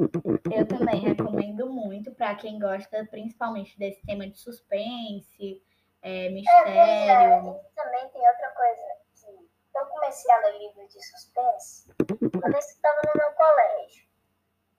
Eu 0.00 0.66
também 0.66 1.00
recomendo 1.00 1.68
muito 1.68 2.10
para 2.12 2.34
quem 2.34 2.58
gosta 2.58 3.06
principalmente 3.10 3.78
desse 3.78 4.00
tema 4.06 4.26
de 4.26 4.38
suspense, 4.38 5.62
é, 6.00 6.30
mistério. 6.30 6.72
É, 6.72 7.06
é. 7.06 7.40
também 7.76 8.08
tem 8.08 8.26
outra 8.26 8.50
coisa 8.50 8.82
que 9.14 9.78
eu 9.78 9.86
comecei 9.86 10.32
a 10.32 10.38
ler 10.38 10.58
livros 10.58 10.92
de 10.92 11.02
suspense 11.04 11.90
quando 11.98 12.54
eu 12.54 12.58
estava 12.58 13.00
no 13.06 13.20
meu 13.20 13.32
colégio. 13.32 14.08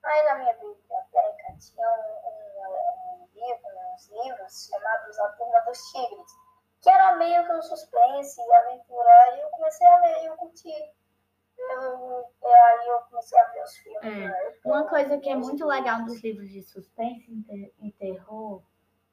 Aí 0.03 0.23
na 0.23 0.35
minha 0.35 0.53
biblioteca 0.53 1.55
tinha 1.59 1.87
um, 1.87 2.27
um, 2.27 3.21
um 3.21 3.27
livro, 3.35 3.93
uns 3.93 4.09
livros 4.09 4.67
chamados 4.67 5.19
A 5.19 5.29
Turma 5.33 5.59
dos 5.61 5.77
Tigres, 5.91 6.31
que 6.81 6.89
era 6.89 7.15
meio 7.17 7.45
que 7.45 7.51
um 7.51 7.61
suspense 7.61 8.41
e 8.41 8.53
aventura, 8.53 9.37
e 9.37 9.41
eu 9.41 9.49
comecei 9.49 9.85
a 9.85 9.99
ler 9.99 10.23
e 10.23 10.25
eu 10.25 10.35
curti 10.37 10.93
eu, 11.69 12.25
aí 12.43 12.87
eu 12.87 13.01
a 13.33 13.63
os 13.63 13.77
filmes. 13.77 14.03
É. 14.03 14.27
Né? 14.27 14.53
Uma 14.65 14.85
coisa 14.85 15.17
que 15.17 15.29
é 15.29 15.35
muito 15.35 15.65
legal 15.65 16.03
dos 16.05 16.21
livros 16.23 16.49
de 16.49 16.61
suspense 16.63 17.25
e 17.81 17.91
terror 17.93 18.61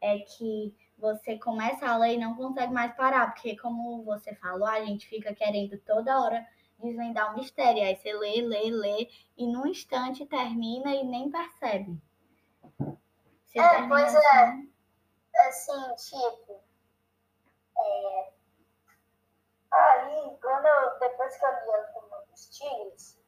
é 0.01 0.19
que 0.21 0.75
você 0.97 1.39
começa 1.39 1.87
a 1.87 1.97
ler 1.97 2.15
e 2.15 2.19
não 2.19 2.35
consegue 2.35 2.73
mais 2.73 2.95
parar, 2.95 3.33
porque 3.33 3.57
como 3.57 4.03
você 4.05 4.35
falou, 4.35 4.67
a 4.67 4.85
gente 4.85 5.09
fica 5.09 5.35
querendo 5.35 5.79
toda 5.79 6.21
hora 6.21 6.47
desvendar 6.79 7.31
o 7.31 7.33
um 7.35 7.39
mistério. 7.39 7.83
Aí 7.83 7.97
você 7.97 8.13
lê, 8.13 8.41
lê, 8.43 8.71
lê, 8.71 9.09
e 9.37 9.47
num 9.47 9.67
instante 9.67 10.27
termina 10.27 10.95
e 10.95 11.05
nem 11.05 11.31
percebe. 11.31 12.01
Você 13.45 13.59
é, 13.59 13.89
pois 13.89 14.15
é. 14.15 14.19
assim... 14.19 14.73
é. 14.75 14.79
Assim, 15.41 15.95
tipo, 15.95 16.61
é... 17.79 18.33
aí, 19.73 20.37
quando 20.41 20.67
eu, 20.67 20.99
depois 20.99 21.37
que 21.37 21.45
eu 21.45 21.51
li 21.51 22.31
dos 22.31 22.49
Tigres, 22.49 23.19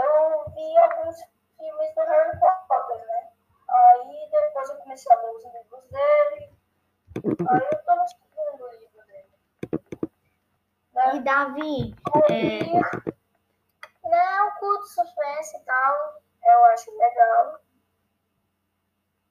eu 0.00 0.50
vi 0.50 0.78
alguns 0.78 1.16
filmes 1.56 1.94
do 1.94 2.00
Harry 2.00 2.38
Potter, 2.40 3.06
né? 3.06 3.30
Aí 3.68 4.28
depois 4.30 4.68
eu 4.70 4.76
comecei 4.76 5.12
a 5.12 5.20
ler 5.20 5.30
os 5.30 5.44
livros 5.44 5.84
dele. 5.86 6.52
Aí 7.48 7.68
eu 7.72 7.84
tô 7.84 7.94
no 7.94 8.08
segundo 8.08 8.68
livro 8.78 9.06
dele. 9.06 9.28
Né? 10.94 11.16
E 11.16 11.20
Davi, 11.20 11.94
é... 12.30 14.08
né, 14.08 14.38
eu 14.40 14.50
curto 14.58 14.86
suspense 14.86 15.56
e 15.56 15.60
tal, 15.60 16.22
eu 16.44 16.64
acho 16.66 16.96
legal. 16.96 17.60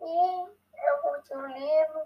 E 0.01 0.59
eu 0.87 0.97
curti 1.01 1.33
o 1.33 1.45
livro, 1.47 2.05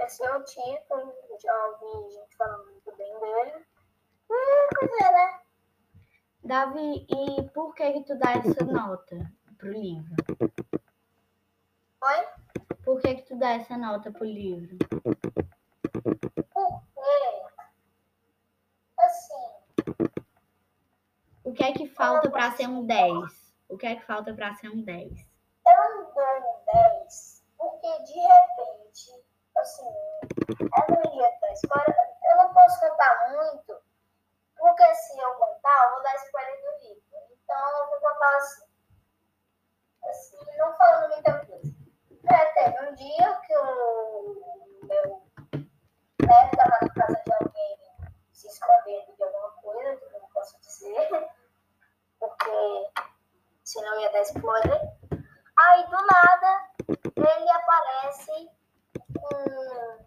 esse 0.00 0.24
é 0.24 0.34
o 0.34 0.42
título, 0.42 1.14
já 1.38 1.66
ouvi 1.66 2.10
gente 2.14 2.36
falando 2.36 2.64
muito 2.70 2.96
bem 2.96 3.20
dele. 3.20 3.66
E, 4.30 4.68
pois 4.74 4.90
é, 5.00 5.12
né? 5.12 5.40
Davi, 6.46 7.04
e 7.10 7.42
por 7.50 7.74
que, 7.74 7.92
que 7.92 8.04
tu 8.04 8.16
dá 8.16 8.34
essa 8.34 8.64
nota 8.64 9.32
pro 9.58 9.72
livro? 9.72 10.14
Oi? 12.00 12.26
Por 12.84 13.00
que, 13.00 13.16
que 13.16 13.22
tu 13.22 13.36
dá 13.36 13.54
essa 13.54 13.76
nota 13.76 14.12
pro 14.12 14.24
livro? 14.24 14.78
Porque, 16.52 17.42
assim... 19.00 19.34
O 21.42 21.52
que 21.52 21.64
é 21.64 21.72
que 21.72 21.88
falta 21.88 22.30
para 22.30 22.52
ser 22.52 22.68
um 22.68 22.86
10? 22.86 23.12
O 23.68 23.76
que 23.76 23.86
é 23.86 23.96
que 23.96 24.04
falta 24.04 24.32
para 24.32 24.54
ser 24.54 24.68
um 24.68 24.84
10? 24.84 25.18
Eu 25.66 25.96
não 25.96 26.14
dou 26.14 26.22
um 26.22 27.00
10 27.00 27.44
porque, 27.58 28.02
de 28.04 28.20
repente, 28.20 29.24
assim, 29.56 29.90
no 30.38 31.10
dia 31.10 31.30
da 31.40 31.52
história, 31.52 31.96
eu 32.30 32.36
não 32.36 32.54
posso 32.54 32.78
contar 32.80 33.32
muito, 33.32 33.85
porque 34.66 34.94
se 34.96 35.16
eu 35.16 35.32
contar, 35.34 35.84
eu 35.84 35.90
vou 35.92 36.02
dar 36.02 36.16
spoiler 36.16 36.60
do 36.60 36.88
livro. 36.88 37.02
Então, 37.30 37.78
eu 37.78 37.86
vou 37.86 38.00
contar 38.00 38.36
assim. 38.36 38.66
Assim, 40.08 40.56
não 40.58 40.76
falando 40.76 41.12
muita 41.12 41.46
coisa. 41.46 41.74
É, 42.28 42.44
teve 42.46 42.84
um 42.84 42.94
dia 42.96 43.40
que 43.46 43.56
o 43.56 44.34
meu 44.82 45.22
neto 46.20 46.52
estava 46.52 46.78
na 46.82 46.94
casa 46.94 47.22
de 47.24 47.32
alguém 47.32 47.78
se 48.32 48.48
escondendo 48.48 49.14
de 49.14 49.22
alguma 49.22 49.50
coisa, 49.52 49.96
que 49.96 50.04
eu 50.04 50.20
não 50.20 50.28
posso 50.30 50.58
dizer, 50.58 51.30
porque 52.18 52.90
senão 53.62 54.00
ia 54.00 54.10
dar 54.10 54.22
spoiler. 54.22 54.80
Aí, 55.58 55.84
do 55.86 56.06
nada, 56.06 56.70
ele 56.88 57.50
aparece 57.50 58.50
com 59.14 60.06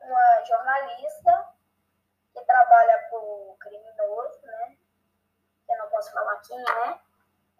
uma 0.00 0.44
jornalista 0.44 1.51
que 2.32 2.44
trabalha 2.44 3.08
o 3.12 3.56
criminoso, 3.60 4.40
né? 4.42 4.76
Eu 5.68 5.78
não 5.78 5.88
posso 5.90 6.12
falar 6.12 6.36
quem 6.40 6.60
é, 6.60 6.98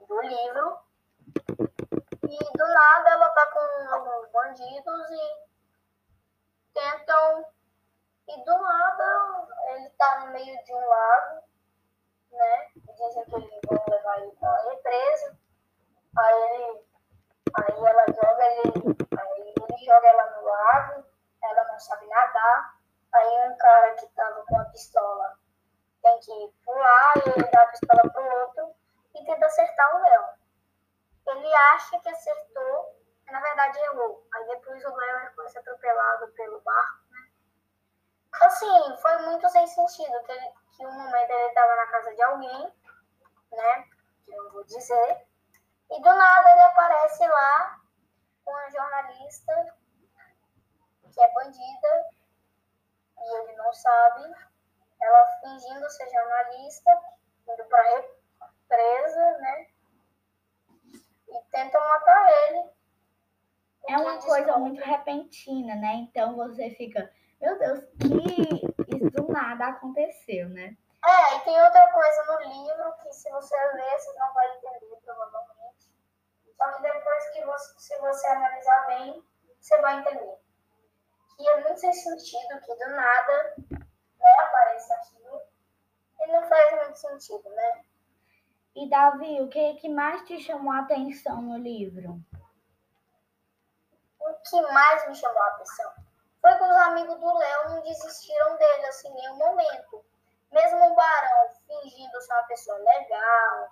do 0.06 0.20
livro. 0.22 0.78
E 2.28 2.58
do 2.58 2.66
nada 2.66 3.10
ela 3.10 3.28
tá 3.30 3.46
com 3.46 3.94
alguns 3.94 4.30
bandidos 4.30 5.10
e 5.10 5.46
tentam. 6.72 7.44
E 8.28 8.44
do 8.44 8.58
nada 8.58 9.48
ele 9.68 9.90
tá 9.90 10.20
no 10.20 10.32
meio 10.32 10.64
de 10.64 10.74
um 10.74 10.88
lago, 10.88 11.42
né? 12.30 12.70
Dizem 12.76 13.24
que 13.24 13.34
eles 13.34 13.60
vão 13.66 13.84
levar 13.88 14.20
ele 14.20 14.32
pra 14.32 14.62
represa. 14.70 15.36
Aí 16.18 16.42
ele. 16.42 16.86
Aí 17.54 17.84
ela 17.84 18.06
joga 18.06 18.44
ele. 18.44 18.96
Aí 19.18 19.40
ele 19.40 19.84
joga 19.84 20.08
ela 20.08 20.30
no 20.30 20.44
lago, 20.44 21.04
ela 21.42 21.64
não 21.64 21.78
sabe 21.78 22.06
nadar. 22.06 22.81
Aí 23.12 23.50
um 23.50 23.56
cara 23.56 23.94
que 23.94 24.06
tava 24.08 24.42
com 24.46 24.58
a 24.58 24.64
pistola 24.66 25.38
tem 26.02 26.18
que 26.20 26.54
pular 26.64 27.12
e 27.16 27.28
ele 27.28 27.50
dá 27.50 27.62
a 27.62 27.66
pistola 27.66 28.10
pro 28.10 28.40
outro 28.40 28.74
e 29.14 29.24
tenta 29.24 29.46
acertar 29.46 29.96
o 29.96 30.02
leão. 30.02 30.28
Ele 31.26 31.54
acha 31.54 32.00
que 32.00 32.08
acertou, 32.08 33.00
na 33.30 33.40
verdade 33.40 33.78
errou. 33.78 34.26
Aí 34.34 34.46
depois 34.46 34.84
o 34.84 34.92
ficou 35.28 35.48
se 35.48 35.58
atropelado 35.58 36.28
pelo 36.32 36.60
barco, 36.62 36.98
né? 37.10 37.28
Assim, 38.40 38.96
foi 39.00 39.18
muito 39.18 39.48
sem 39.50 39.66
sentido, 39.66 40.22
que, 40.24 40.32
ele, 40.32 40.52
que 40.76 40.86
um 40.86 40.92
momento 40.92 41.30
ele 41.30 41.48
estava 41.48 41.76
na 41.76 41.86
casa 41.86 42.14
de 42.14 42.22
alguém, 42.22 42.72
né? 43.52 43.88
Que 44.24 44.32
eu 44.32 44.42
não 44.42 44.52
vou 44.52 44.64
dizer. 44.64 45.26
E 45.90 46.00
do 46.00 46.14
nada 46.14 46.50
ele 46.50 46.62
aparece 46.62 47.26
lá 47.26 47.80
com 48.44 48.56
a 48.56 48.70
jornalista 48.70 49.76
que 51.12 51.20
é 51.20 51.32
bandida 51.34 52.06
e 53.24 53.36
ele 53.36 53.56
não 53.56 53.72
sabe, 53.72 54.34
ela 55.00 55.26
fingindo 55.40 55.90
ser 55.90 56.08
jornalista, 56.10 56.90
indo 57.48 57.64
para 57.66 57.82
represa, 57.82 59.38
né? 59.38 59.66
E 61.28 61.42
tentam 61.50 61.80
matar 61.80 62.32
ele. 62.48 62.70
É 63.88 63.96
uma 63.98 64.20
coisa 64.20 64.58
muito 64.58 64.82
repentina, 64.82 65.74
né? 65.76 65.94
Então 65.94 66.36
você 66.36 66.70
fica, 66.70 67.10
meu 67.40 67.58
Deus, 67.58 67.80
que 68.00 68.96
isso 68.96 69.10
do 69.10 69.32
nada 69.32 69.68
aconteceu, 69.68 70.48
né? 70.48 70.76
É, 71.04 71.36
e 71.36 71.40
tem 71.40 71.60
outra 71.60 71.92
coisa 71.92 72.24
no 72.24 72.38
livro 72.48 72.92
que 73.02 73.12
se 73.12 73.28
você 73.30 73.56
ler, 73.72 73.98
você 73.98 74.12
não 74.18 74.32
vai 74.32 74.56
entender, 74.56 74.96
provavelmente. 75.04 75.90
Só 76.56 76.72
que 76.72 76.82
depois 76.82 77.30
que 77.30 77.44
você, 77.44 77.74
se 77.78 77.98
você 77.98 78.26
analisar 78.28 78.86
bem, 78.86 79.24
você 79.58 79.80
vai 79.80 79.98
entender 79.98 80.41
muito 81.72 81.80
sem 81.80 81.92
sentido, 81.92 82.60
que 82.60 82.74
do 82.74 82.90
nada 82.90 83.54
né, 83.58 84.30
aparece 84.40 84.92
aquilo. 84.92 85.40
E 86.20 86.26
não 86.28 86.42
faz 86.48 86.76
muito 86.76 86.98
sentido, 86.98 87.48
né? 87.50 87.84
E 88.74 88.88
Davi, 88.88 89.40
o 89.40 89.48
que, 89.48 89.74
que 89.74 89.88
mais 89.88 90.22
te 90.22 90.40
chamou 90.40 90.72
a 90.72 90.80
atenção 90.80 91.42
no 91.42 91.58
livro? 91.58 92.20
O 94.20 94.34
que 94.34 94.60
mais 94.72 95.08
me 95.08 95.14
chamou 95.14 95.42
a 95.42 95.46
atenção 95.48 95.92
foi 96.40 96.54
que 96.56 96.64
os 96.64 96.76
amigos 96.76 97.18
do 97.18 97.38
Léo 97.38 97.70
não 97.70 97.82
desistiram 97.82 98.56
dele 98.56 98.86
assim 98.86 99.08
em 99.08 99.14
nenhum 99.14 99.36
momento. 99.36 100.04
Mesmo 100.50 100.92
o 100.92 100.94
Barão 100.94 101.48
fingindo 101.66 102.20
ser 102.20 102.32
uma 102.32 102.42
pessoa 102.44 102.78
legal, 102.78 103.68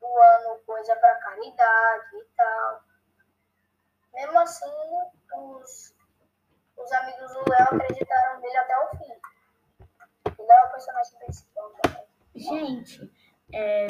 doando 0.00 0.62
coisa 0.64 0.94
para 0.96 1.16
caridade 1.16 2.16
e 2.16 2.24
tal. 2.36 2.82
Mesmo 4.12 4.38
assim, 4.38 4.70
os 5.34 5.94
os 6.76 6.92
amigos 6.92 7.32
do 7.32 7.50
Léo 7.50 7.66
acreditaram 7.72 8.40
nele 8.40 8.56
até 8.56 8.78
o 8.78 8.88
fim. 8.96 9.12
Ele 10.38 10.52
é 10.52 10.64
o 10.64 10.70
personagem 10.70 11.18
principal 11.18 11.72
também. 11.82 12.04
Gente, 12.34 13.12
é... 13.52 13.86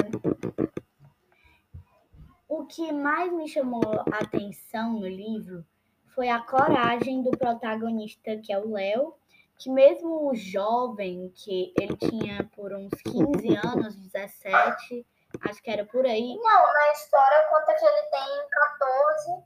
o 2.47 2.65
que 2.65 2.91
mais 2.91 3.31
me 3.31 3.47
chamou 3.47 4.03
a 4.11 4.23
atenção 4.23 4.93
no 4.93 5.07
livro 5.07 5.65
foi 6.13 6.29
a 6.29 6.39
coragem 6.39 7.23
do 7.23 7.31
protagonista, 7.31 8.37
que 8.37 8.53
é 8.53 8.59
o 8.59 8.71
Léo, 8.71 9.15
que 9.57 9.69
mesmo 9.69 10.33
jovem, 10.35 11.31
que 11.35 11.73
ele 11.79 11.95
tinha 11.97 12.49
por 12.55 12.73
uns 12.73 12.91
15 13.03 13.55
anos, 13.55 13.95
17, 13.95 15.05
Acho 15.41 15.63
que 15.63 15.71
era 15.71 15.85
por 15.85 16.05
aí. 16.05 16.37
Não, 16.37 16.73
na 16.73 16.91
história 16.91 17.47
conta 17.49 17.73
que 17.73 17.85
ele 17.85 18.01
tem 18.03 18.47
14, 18.49 19.43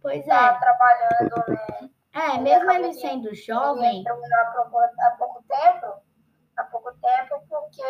Pois 0.00 0.26
tá 0.26 0.54
é. 0.54 0.58
trabalhando, 0.58 1.48
né? 1.48 1.90
É, 2.14 2.34
Ele 2.34 2.42
mesmo 2.42 2.70
ele 2.70 2.92
sendo 2.92 3.28
Ele 3.28 3.36
jovem, 3.36 4.04
há 4.06 4.44
pouco, 4.52 4.78
há 4.78 5.10
pouco 5.18 5.44
tempo, 5.48 6.02
há 6.56 6.64
pouco 6.64 6.92
tempo, 6.92 7.42
porque 7.48 7.82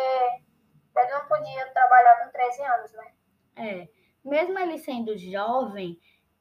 ele 0.95 1.11
não 1.11 1.25
podia 1.27 1.65
trabalhar 1.73 2.23
com 2.23 2.31
13 2.31 2.63
anos, 2.63 2.93
né? 2.93 3.13
é, 3.55 3.87
mesmo 4.23 4.57
ele 4.59 4.77
sendo 4.77 5.17
jovem, 5.17 5.99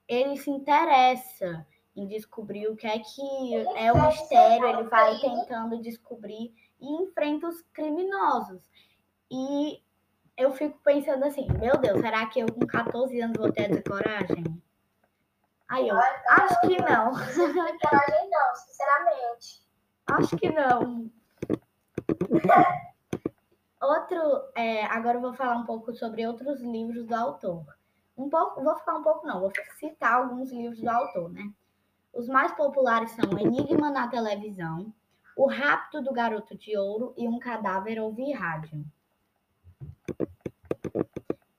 ele 0.09 0.37
se 0.37 0.51
interessa 0.51 1.67
em 1.95 2.07
descobrir 2.07 2.69
o 2.69 2.77
que 2.77 2.87
é 2.87 2.99
que 2.99 3.55
é 3.77 3.93
o 3.93 4.07
mistério, 4.07 4.67
ele 4.67 4.85
vai 4.85 5.19
tentando 5.19 5.81
descobrir 5.81 6.55
e 6.81 7.03
enfrenta 7.03 7.49
os 7.49 7.61
criminosos. 7.73 8.63
E 9.31 9.83
eu 10.37 10.53
fico 10.53 10.79
pensando 10.83 11.25
assim, 11.25 11.47
meu 11.59 11.77
Deus, 11.79 12.01
será 12.01 12.27
que 12.27 12.41
eu 12.41 12.47
com 12.47 12.67
14 12.67 13.21
anos 13.21 13.37
vou 13.37 13.53
ter 13.53 13.71
essa 13.71 13.83
coragem? 13.83 14.45
Aí 15.73 15.89
eu, 15.89 15.97
Olha, 15.97 16.23
acho 16.29 16.61
que 16.61 16.83
não. 16.83 17.13
Não 17.13 18.31
não, 18.31 18.55
sinceramente. 18.57 19.63
Acho 20.07 20.37
que 20.37 20.51
não. 20.51 21.11
Outro, 23.81 24.53
é, 24.55 24.85
agora 24.85 25.17
eu 25.17 25.23
vou 25.23 25.33
falar 25.33 25.57
um 25.57 25.65
pouco 25.65 25.95
sobre 25.95 26.27
outros 26.27 26.61
livros 26.61 27.07
do 27.07 27.15
autor. 27.15 27.65
Um 28.19 28.29
pouco, 28.29 28.63
vou 28.63 28.79
falar 28.81 28.99
um 28.99 29.03
pouco 29.03 29.27
não, 29.27 29.41
vou 29.41 29.51
citar 29.79 30.17
alguns 30.17 30.53
livros 30.53 30.79
do 30.79 30.91
autor, 30.91 31.33
né? 31.33 31.51
Os 32.13 32.29
mais 32.29 32.53
populares 32.53 33.13
são 33.13 33.39
Enigma 33.39 33.91
na 33.91 34.09
televisão, 34.09 34.93
O 35.35 35.49
Rapto 35.49 36.03
do 36.03 36.13
Garoto 36.13 36.55
de 36.55 36.77
Ouro 36.77 37.15
e 37.17 37.27
Um 37.27 37.39
Cadáver 37.39 37.99
ouvir 37.99 38.33
rádio. 38.35 38.85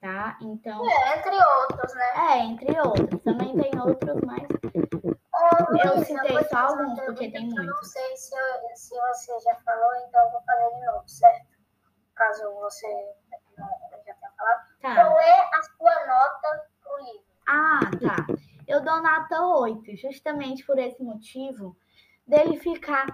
Tá? 0.04 0.38
Então, 0.42 0.86
É, 0.86 1.18
entre 1.18 1.34
outros, 1.34 1.94
né? 1.94 2.12
é, 2.34 2.40
entre 2.40 2.78
outros. 2.78 3.24
Também 3.24 3.56
tem 3.56 3.72
outros, 3.80 4.20
mas 4.26 4.44
Ô, 4.44 5.78
Eu 5.78 5.96
Luísa, 5.96 6.06
citei 6.06 6.44
só 6.50 6.58
alguns, 6.58 7.00
porque 7.06 7.32
tem 7.32 7.48
que 7.48 7.56
Eu 7.58 7.64
não 7.64 7.66
muitos. 7.68 7.90
sei 7.94 8.18
se, 8.18 8.36
eu- 8.36 8.76
se 8.76 8.94
você 8.98 9.40
já 9.40 9.56
falou, 9.64 9.96
então 10.06 10.22
eu 10.26 10.32
vou 10.32 10.42
fazer 10.42 10.76
de 10.78 10.86
novo, 10.88 11.08
certo? 11.08 11.48
Caso 12.16 12.54
você 12.56 12.88
não 13.58 13.66
já 13.92 13.98
tenha 14.00 14.18
falado. 14.38 14.62
tá. 14.82 14.94
Qual 14.96 15.20
é 15.22 15.50
a 15.54 15.62
sua 15.78 16.06
nota 16.06 16.68
pro 16.82 16.98
livro? 17.06 17.24
Ah, 17.48 17.80
tá. 18.02 18.28
Eu 18.68 18.82
dou 18.82 19.02
nota 19.02 19.42
8, 19.58 19.96
justamente 19.96 20.66
por 20.66 20.78
esse 20.80 21.02
motivo 21.02 21.78
dele 22.28 22.60
ficar 22.60 23.06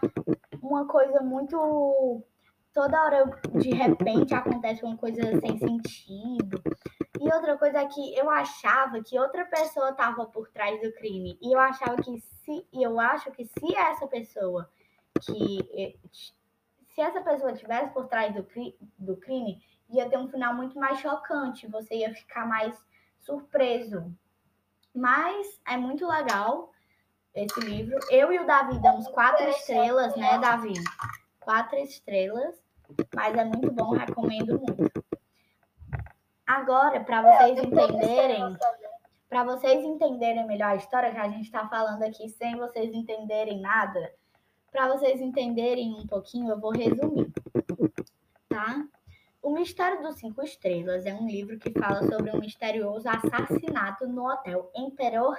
uma 0.60 0.88
coisa 0.88 1.22
muito. 1.22 2.24
Toda 2.74 3.04
hora, 3.04 3.26
de 3.60 3.72
repente, 3.72 4.34
acontece 4.34 4.84
uma 4.84 4.96
coisa 4.96 5.22
sem 5.40 5.58
sentido. 5.58 6.62
E 7.20 7.34
outra 7.34 7.58
coisa 7.58 7.80
é 7.80 7.86
que 7.88 8.16
eu 8.16 8.30
achava 8.30 9.02
que 9.04 9.20
outra 9.20 9.44
pessoa 9.46 9.90
estava 9.90 10.26
por 10.26 10.50
trás 10.50 10.80
do 10.82 10.94
crime. 10.94 11.38
E 11.42 11.54
eu 11.54 11.60
achava 11.60 11.98
que 12.02 12.20
se. 12.20 12.66
Eu 12.72 13.00
acho 13.00 13.32
que 13.32 13.46
se 13.46 13.76
essa 13.76 14.08
pessoa 14.08 14.70
que. 15.22 15.60
eh, 15.74 15.96
Se 16.90 17.02
essa 17.02 17.22
pessoa 17.22 17.52
estivesse 17.52 17.92
por 17.94 18.08
trás 18.08 18.34
do, 18.34 18.46
do 18.98 19.18
crime, 19.18 19.62
ia 19.90 20.10
ter 20.10 20.18
um 20.18 20.28
final 20.30 20.54
muito 20.54 20.78
mais 20.78 21.00
chocante. 21.00 21.68
Você 21.68 21.96
ia 21.96 22.14
ficar 22.14 22.46
mais 22.48 22.76
surpreso. 23.20 24.14
Mas 24.94 25.60
é 25.68 25.78
muito 25.78 26.08
legal 26.08 26.72
esse 27.34 27.60
livro. 27.62 27.98
Eu 28.10 28.32
e 28.34 28.40
o 28.40 28.46
Davi 28.46 28.80
damos 28.80 29.08
quatro 29.08 29.48
estrelas, 29.50 30.16
né, 30.16 30.38
Davi? 30.40 30.74
Quatro 31.50 31.80
estrelas. 31.80 32.62
Mas 33.16 33.36
é 33.36 33.44
muito 33.44 33.72
bom, 33.72 33.90
recomendo 33.90 34.60
muito. 34.60 35.04
Agora, 36.46 37.00
para 37.04 37.24
vocês 37.24 37.58
entenderem, 37.58 38.58
para 39.28 39.44
vocês 39.44 39.84
entenderem 39.84 40.46
melhor 40.46 40.74
a 40.74 40.76
história, 40.76 41.10
que 41.10 41.18
a 41.18 41.28
gente 41.28 41.46
está 41.46 41.68
falando 41.68 42.04
aqui 42.04 42.30
sem 42.30 42.56
vocês 42.56 42.94
entenderem 42.94 43.60
nada, 43.60 44.14
para 44.72 44.90
vocês 44.90 45.20
entenderem 45.20 45.96
um 45.96 46.06
pouquinho, 46.06 46.52
eu 46.52 46.60
vou 46.60 46.70
resumir, 46.70 47.32
tá? 48.48 48.86
O 49.42 49.52
Mistério 49.52 50.04
dos 50.04 50.20
Cinco 50.20 50.44
Estrelas 50.44 51.08
é 51.08 51.16
um 51.16 51.26
livro 51.26 51.58
que 51.58 51.72
fala 51.72 52.04
sobre 52.04 52.30
um 52.30 52.40
misterioso 52.40 53.10
assassinato 53.10 54.08
no 54.08 54.32
hotel 54.32 54.70
Emperor 54.76 55.36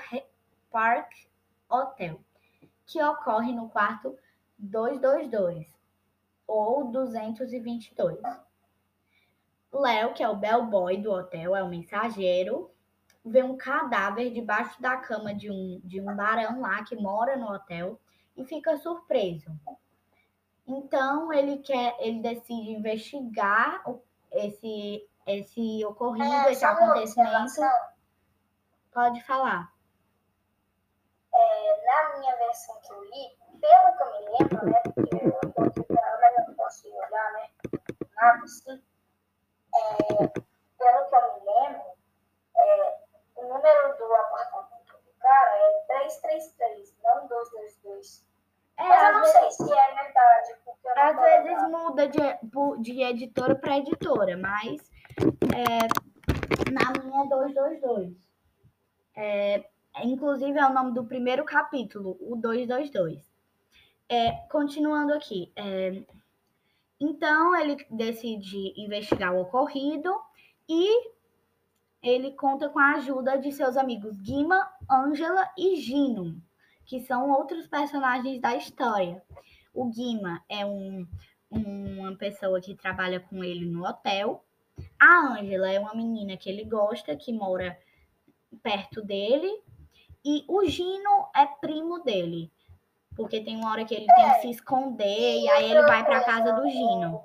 Park 0.73 1.13
Hotel, 1.69 2.19
que 2.85 3.01
ocorre 3.01 3.53
no 3.53 3.69
quarto 3.69 4.19
222 4.59 5.80
ou 6.51 6.91
222. 6.91 8.19
Léo, 9.73 10.13
que 10.13 10.23
é 10.23 10.29
o 10.29 10.37
bellboy 10.37 10.97
do 10.97 11.13
hotel, 11.13 11.55
é 11.55 11.63
o 11.63 11.69
mensageiro, 11.69 12.71
vê 13.25 13.43
um 13.43 13.57
cadáver 13.57 14.33
debaixo 14.33 14.81
da 14.83 14.97
cama 14.97 15.33
de 15.33 15.51
um, 15.51 15.81
de 15.85 16.01
um 16.01 16.15
barão 16.17 16.61
lá 16.61 16.83
que 16.85 16.97
mora 16.97 17.37
no 17.37 17.53
hotel 17.53 18.01
e 18.37 18.45
fica 18.45 18.77
surpreso. 18.77 19.51
Então 20.67 21.33
ele 21.33 21.59
quer, 21.59 21.97
ele 22.01 22.21
decide 22.21 22.71
investigar 22.71 23.83
esse 24.33 25.09
esse 25.27 25.85
ocorrido, 25.85 26.25
É, 26.25 26.53
esse 26.53 26.65
acontecimento. 26.65 27.61
Pode 28.93 29.23
falar. 29.23 29.73
É, 31.33 31.87
na 31.87 32.19
minha 32.19 32.37
versão 32.37 32.75
que 32.81 32.93
eu 32.93 33.05
li, 33.05 33.39
pelo 33.61 33.97
que 33.97 34.03
eu 34.03 34.11
me 34.13 34.39
lembro, 34.39 34.67
né? 34.67 34.81
Porque 34.95 35.17
eu 35.17 35.53
tô 35.53 35.63
aqui 35.63 35.83
pra 35.85 36.01
ela, 36.01 36.21
mas 36.21 36.39
eu 36.39 36.47
não 36.49 36.55
posso 36.55 36.89
olhar, 36.89 37.33
né? 37.35 37.51
Nada 38.17 38.45
assim. 38.45 38.83
É, 39.73 39.80
pelo 40.79 41.09
que 41.09 41.15
eu 41.15 41.35
me 41.35 41.47
lembro, 41.47 41.83
é, 42.57 42.99
o 43.37 43.43
número 43.43 43.97
do 43.99 44.15
apartamento 44.15 44.93
do 44.93 45.13
cara 45.21 45.51
é 45.57 45.85
333, 45.89 46.95
não 47.03 47.27
222. 47.27 48.25
É, 48.79 48.89
Mas 48.89 49.03
eu 49.03 49.13
não 49.13 49.21
vezes, 49.21 49.33
sei 49.57 49.67
se 49.67 49.73
é 49.73 49.95
verdade, 49.95 50.55
às 50.97 51.21
vezes 51.21 51.47
lembrando. 51.47 51.71
muda 51.71 52.09
de, 52.09 52.83
de 52.83 53.03
editora 53.03 53.55
para 53.55 53.79
editora, 53.79 54.37
mas 54.39 54.91
é, 55.55 56.71
na 56.73 56.93
minha 57.05 57.25
222. 57.27 58.17
É, 59.17 59.65
inclusive 60.03 60.59
é 60.59 60.67
o 60.67 60.73
nome 60.73 60.93
do 60.95 61.05
primeiro 61.05 61.45
capítulo, 61.45 62.17
o 62.21 62.37
222. 62.37 63.31
É, 64.09 64.33
continuando 64.51 65.13
aqui. 65.13 65.53
é, 65.57 66.03
então 67.01 67.57
ele 67.57 67.77
decide 67.91 68.75
investigar 68.77 69.35
o 69.35 69.41
ocorrido 69.41 70.15
e 70.69 71.11
ele 72.03 72.33
conta 72.33 72.69
com 72.69 72.79
a 72.79 72.97
ajuda 72.97 73.39
de 73.39 73.51
seus 73.53 73.77
amigos 73.77 74.21
Guima, 74.21 74.71
Ângela 74.91 75.51
e 75.57 75.77
Gino, 75.77 76.41
que 76.85 77.01
são 77.01 77.31
outros 77.31 77.67
personagens 77.67 78.41
da 78.41 78.55
história. 78.55 79.23
O 79.73 79.87
Guima 79.87 80.43
é 80.49 80.65
um, 80.67 81.07
uma 81.51 82.15
pessoa 82.17 82.61
que 82.61 82.75
trabalha 82.75 83.21
com 83.21 83.43
ele 83.43 83.65
no 83.65 83.87
hotel. 83.87 84.45
A 84.99 85.39
Ângela 85.39 85.71
é 85.71 85.79
uma 85.79 85.95
menina 85.95 86.37
que 86.37 86.49
ele 86.49 86.65
gosta, 86.65 87.17
que 87.17 87.33
mora 87.33 87.79
perto 88.63 89.03
dele. 89.03 89.63
E 90.25 90.45
o 90.49 90.65
Gino 90.67 91.29
é 91.35 91.47
primo 91.47 92.03
dele. 92.03 92.51
Porque 93.21 93.45
tem 93.45 93.57
uma 93.57 93.73
hora 93.73 93.85
que 93.85 93.95
ele 93.95 94.07
tem 94.07 94.33
que 94.35 94.41
se 94.41 94.51
esconder 94.51 95.41
e 95.41 95.49
aí 95.51 95.71
ele 95.71 95.83
vai 95.83 96.05
pra 96.05 96.25
casa 96.25 96.53
do 96.53 96.69
Gino. 96.69 97.25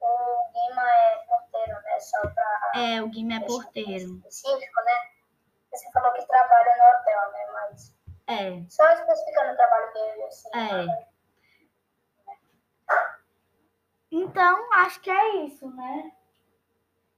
O 0.00 0.52
Guima 0.52 0.82
é 0.82 1.16
porteiro, 1.28 1.80
né? 1.82 2.00
Só 2.00 2.20
pra 2.28 2.72
É, 2.74 3.02
o 3.02 3.08
Guima 3.08 3.34
é 3.34 3.40
porteiro. 3.40 4.16
específico, 4.16 4.80
né? 4.84 4.92
Você 5.72 5.90
falou 5.92 6.12
que 6.12 6.26
trabalha 6.26 6.76
no 6.76 7.00
hotel, 7.00 7.32
né? 7.32 7.46
Mas 7.52 7.94
É, 8.26 8.64
só 8.68 8.90
especificando 8.92 9.52
o 9.52 9.56
trabalho 9.56 9.92
dele, 9.92 10.22
assim. 10.24 10.48
É. 10.54 10.86
né? 10.86 11.06
Então, 14.10 14.72
acho 14.74 15.00
que 15.00 15.10
é 15.10 15.36
isso, 15.44 15.68
né? 15.70 16.12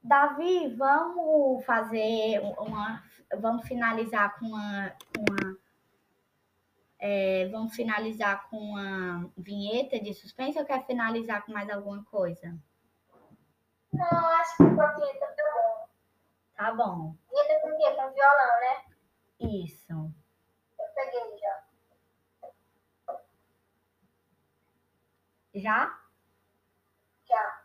Davi, 0.03 0.75
vamos 0.75 1.63
fazer 1.65 2.39
uma. 2.57 3.01
Vamos 3.39 3.67
finalizar 3.67 4.37
com 4.37 4.47
uma. 4.47 4.93
uma 5.17 5.57
é, 7.03 7.47
vamos 7.47 7.75
finalizar 7.75 8.47
com 8.47 8.57
uma 8.57 9.27
vinheta 9.35 9.99
de 9.99 10.13
suspense 10.13 10.59
ou 10.59 10.65
quer 10.65 10.85
finalizar 10.85 11.43
com 11.43 11.51
mais 11.51 11.67
alguma 11.67 12.03
coisa? 12.03 12.55
Não, 13.91 14.27
acho 14.27 14.57
que 14.57 14.75
com 14.75 14.81
a 14.81 14.93
vinheta 14.93 15.25
tá 15.35 15.43
bom. 15.55 15.89
Tá 16.55 16.71
bom. 16.75 17.15
Vinheta 17.27 17.59
com 17.61 17.69
o 17.69 17.77
quê? 17.77 17.91
Com 17.95 18.13
violão, 18.13 18.59
né? 18.61 18.85
Isso. 19.39 20.13
Eu 20.79 20.85
peguei 20.93 21.39
já. 21.39 21.63
Já? 25.55 25.99
Já. 27.27 27.61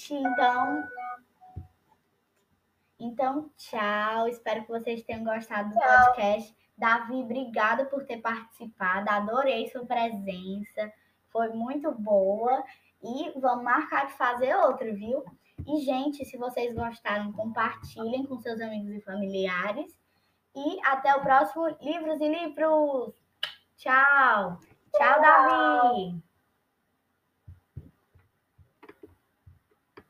Gente, 0.00 0.14
então. 0.14 0.88
Então, 2.98 3.50
tchau. 3.56 4.28
Espero 4.28 4.62
que 4.62 4.68
vocês 4.68 5.02
tenham 5.02 5.24
gostado 5.24 5.70
do 5.70 5.74
Tchau. 5.74 6.06
podcast. 6.06 6.56
Davi, 6.76 7.14
obrigada 7.14 7.84
por 7.86 8.04
ter 8.06 8.18
participado. 8.18 9.10
Adorei 9.10 9.68
sua 9.68 9.84
presença. 9.84 10.92
Foi 11.30 11.48
muito 11.50 11.92
boa. 11.92 12.64
E 13.02 13.38
vamos 13.38 13.64
marcar 13.64 14.06
de 14.06 14.14
fazer 14.14 14.54
outro, 14.56 14.94
viu? 14.94 15.24
E, 15.66 15.80
gente, 15.80 16.24
se 16.24 16.36
vocês 16.36 16.74
gostaram, 16.74 17.32
compartilhem 17.32 18.24
com 18.26 18.38
seus 18.38 18.60
amigos 18.60 18.94
e 18.94 19.00
familiares. 19.00 19.98
E 20.54 20.80
até 20.84 21.14
o 21.14 21.20
próximo 21.20 21.68
Livros 21.80 22.20
e 22.20 22.28
Livros. 22.28 23.14
Tchau. 23.76 24.58
Tchau, 24.92 25.20
Tchau. 25.20 25.20
Davi. 25.22 26.29